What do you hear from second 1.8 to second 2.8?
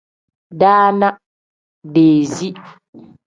deezi n.